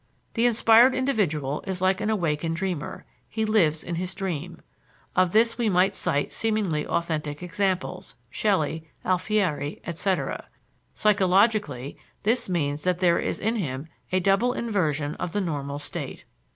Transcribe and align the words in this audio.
The 0.33 0.47
inspired 0.47 0.95
individual 0.95 1.63
is 1.67 1.79
like 1.79 2.01
an 2.01 2.09
awakened 2.09 2.55
dreamer 2.55 3.05
he 3.29 3.45
lives 3.45 3.83
in 3.83 3.97
his 3.97 4.15
dream. 4.15 4.59
(Of 5.15 5.31
this 5.31 5.59
we 5.59 5.69
might 5.69 5.95
cite 5.95 6.33
seemingly 6.33 6.87
authentic 6.87 7.43
examples: 7.43 8.15
Shelly, 8.31 8.89
Alfieri, 9.05 9.79
etc.) 9.85 10.47
Psychologically, 10.95 11.97
this 12.23 12.49
means 12.49 12.81
that 12.83 12.97
there 12.97 13.19
is 13.19 13.39
in 13.39 13.57
him 13.57 13.89
a 14.11 14.19
double 14.19 14.53
inversion 14.53 15.13
of 15.17 15.33
the 15.33 15.39
normal 15.41 15.77
state. 15.77 16.25